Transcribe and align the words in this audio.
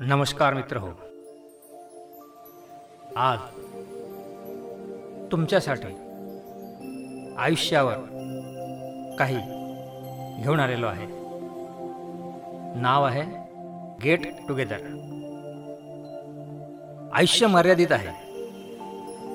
नमस्कार 0.00 0.54
मित्र 0.54 0.76
हो. 0.76 0.88
आज 3.16 3.38
तुमच्यासाठी 5.32 5.92
आयुष्यावर 7.38 7.94
काही 9.18 9.36
घेऊन 10.42 10.60
आलेलो 10.60 10.86
आहे. 10.86 11.06
नाव 12.80 13.04
आहे 13.04 13.22
गेट 14.02 14.26
टुगेदर 14.48 14.78
आयुष्य 17.14 17.46
मर्यादित 17.46 17.92
आहे. 17.92 18.08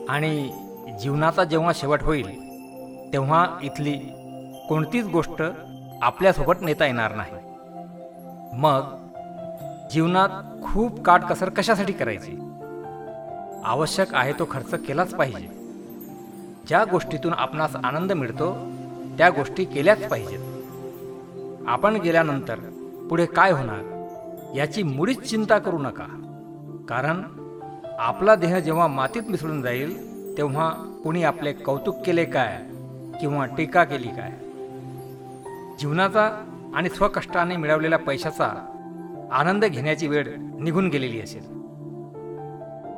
आणि 0.09 0.51
जीवनाचा 0.99 1.43
जेव्हा 1.43 1.71
शेवट 1.75 2.03
होईल 2.03 2.29
तेव्हा 3.13 3.45
इथली 3.63 3.97
कोणतीच 4.69 5.05
गोष्ट 5.05 5.43
आपल्यासोबत 6.01 6.61
नेता 6.61 6.85
येणार 6.85 7.15
नाही. 7.15 7.33
मग 8.53 9.00
जीवनात 9.91 10.29
खूप 10.63 11.01
काटकसर 11.01 11.49
कशासाठी 11.49 11.93
करायची? 11.93 12.37
आवश्यक 13.63 14.13
आहे 14.13 14.33
तो 14.33 14.47
खर्च 14.51 14.73
केलाच 14.87 15.13
पाहिजे. 15.13 15.47
ज्या 16.67 16.83
गोष्टीतून 16.83 17.33
आपणास 17.33 17.75
आनंद 17.75 18.11
मिळतो 18.11 18.53
त्या 19.17 19.29
गोष्टी 19.29 19.65
केल्याच 19.65 20.07
पाहिजेत. 20.07 20.39
आपण 21.67 21.95
गेल्यानंतर 21.95 22.55
पुढे 23.09 23.25
काय 23.25 23.51
होणार 23.51 24.55
याची 24.55 24.83
मुळीच 24.83 25.29
चिंता 25.29 25.57
करू 25.57 25.77
नका. 25.77 26.05
कारण 26.89 27.21
आपला 27.99 28.35
देह 28.35 28.59
जेव्हा 28.59 28.87
मातीत 28.87 29.23
मिसळून 29.29 29.61
जाईल 29.61 30.11
तेव्हा 30.37 30.69
कुणी 31.03 31.23
आपले 31.23 31.53
कौतुक 31.53 31.95
केले 32.05 32.25
काय 32.25 32.61
किंवा 33.21 33.45
टीका 33.45 33.83
केली 33.83 34.07
काय? 34.07 34.31
जीवनाचा 35.79 36.45
आणि 36.75 36.89
स्वकष्टाने 36.89 37.57
मिळवलेल्या 37.57 37.99
पैशाचा 37.99 38.77
आनंद 39.31 39.65
घेण्याची 39.65 40.07
वेळ 40.07 40.35
निघून 40.37 40.87
गेलेली 40.87 41.21
असेल. 41.21 41.43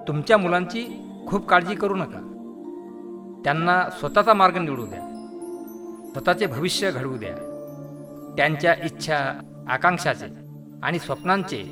तुमच्या 0.07 0.37
मुलांची 0.37 1.09
खूप 1.27 1.47
काळजी 1.47 1.75
करू 1.75 1.95
नका. 1.95 2.29
त्यांना 3.43 3.89
स्वतःचा 3.89 4.33
मार्ग 4.33 4.57
निवडू 4.57 4.85
द्या. 4.85 4.99
स्वतःचे 6.11 6.45
भविष्य 6.45 6.91
घडवू 6.91 7.17
द्या. 7.17 7.31
त्यांच्या 8.37 8.75
इच्छा 8.83 9.17
आकांक्षाचे 9.69 10.25
आणि 10.83 10.99
स्वप्नांचे 10.99 11.63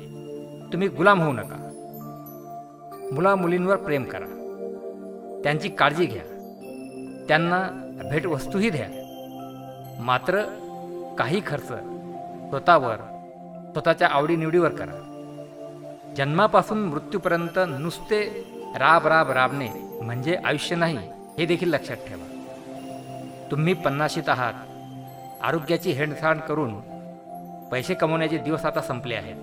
तुम्ही 0.72 0.88
गुलाम 0.88 1.22
होऊ 1.22 1.32
नका. 1.32 1.68
मुला 3.12 3.34
मुलींवर 3.34 3.76
प्रेम 3.76 4.04
करा. 4.04 4.26
त्यांची 5.44 5.68
काळजी 5.68 6.04
घ्या. 6.04 6.22
त्यांना 7.28 7.68
भेटवस्तूही 8.10 8.70
द्या. 8.70 8.86
मात्र 10.00 10.42
काही 11.18 11.42
खर्च 11.46 11.68
स्वतःवर 12.48 13.11
स्वतःच्या 13.72 14.08
आवडीनिवडीवर 14.08 14.68
करा. 14.68 15.08
जन्मापासून 16.16 16.78
मृत्यूपर्यंत 16.78 17.58
नुसते 17.68 18.44
राब 18.78 19.06
राब 19.06 19.30
राबणे 19.30 19.68
म्हणजे 20.02 20.36
आयुष्य 20.44 20.76
नाही 20.76 20.96
हे 21.38 21.46
देखील 21.46 21.68
लक्षात 21.68 21.96
ठेवा. 21.96 22.28
तुम्ही 23.50 23.74
पन्नाशीत 23.74 24.28
आहात. 24.28 24.54
आरोग्याची 25.42 25.90
हेळसांड 25.90 26.40
करून 26.40 26.80
पैसे 27.72 27.94
कमवण्याचे 27.94 28.38
दिवस 28.38 28.64
आता 28.64 28.80
संपले 28.80 29.14
आहेत. 29.14 29.36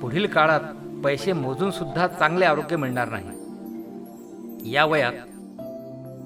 पुढील 0.00 0.26
काळात 0.26 0.60
पैसे 1.04 1.32
मोजून 1.32 1.70
सुद्धा 1.70 2.06
चांगले 2.06 2.44
आरोग्य 2.44 2.76
मिळणार 2.76 3.08
नाही. 3.08 3.28
या 4.72 4.84
वयात 4.84 5.12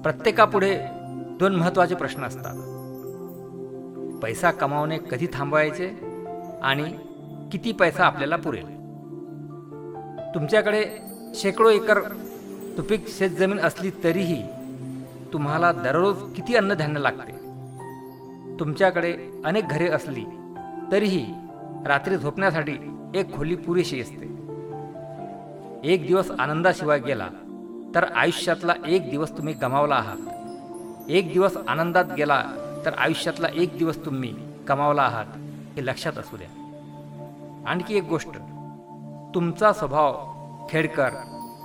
प्रत्येकापुढे 0.03 0.79
दोन 1.39 1.55
महत्त्वाचे 1.55 1.95
प्रश्न 1.95 2.23
असतात. 2.23 2.55
पैसा 4.21 4.51
कमावणे 4.51 4.97
कधी 5.11 5.27
थांबवायचे? 5.33 6.10
आणि 6.63 6.83
किती 7.51 7.71
पैसा 7.71 8.05
आपल्याला 8.05 8.35
पुरेल? 8.35 8.67
तुमच्याकडे 10.35 10.85
शेकडो 11.35 11.69
एकर 11.69 11.99
तुपीक 12.77 13.07
शेतजमीन 13.07 13.59
असली 13.59 13.91
तरीही 14.03 14.43
तुम्हाला 15.33 15.71
दररोज 15.71 16.17
किती 16.35 16.55
अन्नधान्य 16.55 16.99
लागते? 16.99 17.31
तुमच्याकडे 18.59 19.41
अनेक 19.45 19.67
घरे 19.67 19.87
असली 19.87 20.23
तरीही 20.91 21.25
रात्री 21.85 22.17
झोपण्यासाठी 22.17 22.77
एक 23.15 23.33
खोली 23.35 23.55
पुरेशी 23.55 24.01
असते. 24.01 24.31
एक 25.83 26.07
दिवस 26.07 26.31
आनंदाशिवाय 26.39 26.99
गेला 26.99 27.27
तर 27.95 28.03
आयुष्यातला 28.03 28.73
एक 28.85 29.09
दिवस 29.09 29.37
तुम्ही 29.37 29.53
गमावला 29.53 29.95
आहात. 29.95 31.09
एक 31.09 31.33
दिवस 31.33 31.57
आनंदात 31.67 32.05
गेला 32.17 32.43
तर 32.85 32.93
आयुष्यातला 32.93 33.47
एक 33.53 33.77
दिवस 33.77 34.05
तुम्ही 34.05 34.33
कमावला 34.67 35.01
आहात. 35.01 35.25
हे 35.75 35.85
लक्षात 35.85 36.17
असू 36.17 36.37
द्या. 36.37 36.47
आणखी 37.67 37.97
एक 37.97 38.03
गोष्ट. 38.03 38.29
तुमचा 39.35 39.73
स्वभाव 39.73 40.27
खेडकर 40.69 41.09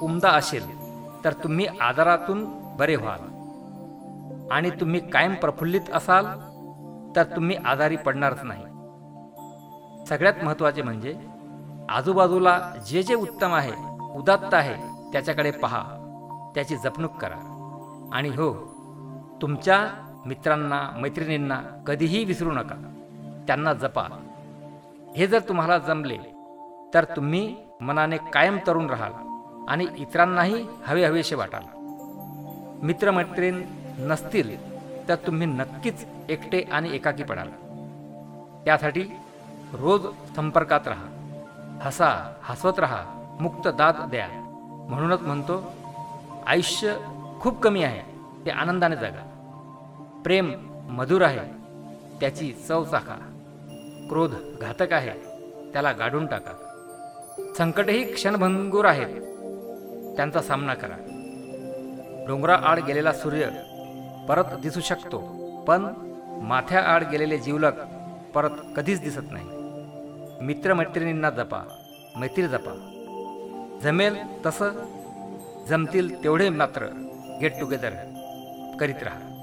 उमदा 0.02 0.28
असेल 0.28 0.86
तर 1.24 1.32
तुम्ही 1.32 1.66
आजारातून 1.66 2.46
बरे 2.76 2.96
व्हाल. 2.96 3.36
आणि 4.50 4.70
तुम्ही 4.70 5.10
कायम 5.10 5.34
प्रफुल्लित 5.34 5.80
असाल 5.94 6.24
तर 7.16 7.22
तुम्ही 7.22 7.56
आजारी 7.56 7.96
पडणारच 7.96 8.40
नाही. 8.42 8.64
सगळ्यात 10.06 10.44
महत्त्वाचे 10.44 10.82
म्हणजे 10.82 11.18
आजूबाजूला 11.88 12.72
जे 12.86 13.02
जे 13.02 13.14
उत्तम 13.14 13.54
आहे 13.54 13.72
उदात्त 14.18 14.54
आहे 14.54 14.74
त्याच्याकडे 15.12 15.50
पहा. 15.50 15.82
त्याची 16.54 16.76
जपणूक 16.76 17.10
करा. 17.10 17.52
आणि 18.12 18.28
हो 18.28 18.54
तुमच्या 19.42 19.86
मित्रांना 20.26 20.90
मैत्रिणींना 20.96 21.62
कधीही 21.86 22.24
विसरू 22.24 22.52
नका. 22.52 22.92
त्यांना 23.46 23.72
जपा. 23.72 24.02
हे 25.16 25.26
जर 25.26 25.38
तुम्हाला 25.38 25.78
जमले 25.78 26.16
तर 26.94 27.04
तुम्ही 27.04 27.56
मनाने 27.80 28.16
कायम 28.16 28.58
तरुण 28.66 28.90
राहाल 28.90 29.12
आणि 29.68 29.86
इतरांनाही 29.96 30.66
हवे 30.86 31.04
हवेसे 31.04 31.34
वाटाल. 31.34 31.62
मित्रमैत्रीण 32.82 33.62
नसतील 33.98 34.48
तर 35.08 35.14
तुम्ही 35.14 35.46
नक्कीच 35.46 36.06
एकटे 36.28 36.60
आणि 36.72 36.94
एकाकी 36.94 37.22
पडाल. 37.22 37.48
त्यासाठी 38.64 39.02
रोज 39.72 40.06
संपर्कात 40.36 40.88
राहा. 40.88 41.06
हसा 41.82 42.34
हसवत 42.42 42.78
राहा 42.78 43.04
मुक्त 43.40 43.68
दाद 43.68 43.94
द्या. 44.10 44.28
म्हणूनच 44.90 45.20
म्हणतो 45.20 45.62
आयुष्य 46.46 46.96
खूप 47.40 47.60
कमी 47.60 47.82
आहे 47.82 48.02
ते 48.46 48.50
आनंदाने 48.50 48.96
जगा. 48.96 49.24
प्रेम 50.24 50.52
मधुर 50.90 51.22
आहे 51.22 51.52
त्याची 52.20 52.52
चव 52.68 52.84
चाखा. 52.84 53.35
क्रोध 54.08 54.34
घातक 54.60 54.92
आहे 54.92 55.10
त्याला 55.72 55.92
गाडून 55.92 56.26
टाका. 56.26 56.52
संकटही 57.58 58.12
क्षणभंगूर 58.12 58.84
आहेत. 58.84 59.20
त्यांचा 60.16 60.42
सामना 60.42 60.74
करा. 60.74 60.96
डोंगराआड 62.28 62.78
गेलेला 62.78 63.12
सूर्य 63.12 63.48
परत 64.28 64.44
दिसू 64.62 64.80
शकतो 64.80 65.18
पण 65.68 65.86
माथ्याआड 66.42 67.04
गेलेले 67.10 67.38
जीवलक 67.38 67.72
परत 68.34 68.50
कधीच 68.76 69.00
दिसत 69.00 69.32
नाही. 69.32 69.46
मित्रमैत्रिणींना 70.44 71.30
जपा 71.30 71.60
मैत्री 72.16 72.42
जपा. 72.42 72.74
जमेल 73.82 74.16
तसं 74.46 74.70
जमतील 75.68 76.24
तेवढे 76.24 76.48
मात्र 76.48 76.86
गेट 77.40 77.52
टुगेदर 77.60 77.90
करीत 78.80 79.02
राहा. 79.02 79.35